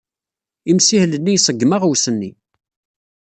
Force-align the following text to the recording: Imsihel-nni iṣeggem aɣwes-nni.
Imsihel-nni 0.71 1.33
iṣeggem 1.33 1.71
aɣwes-nni. 1.75 2.31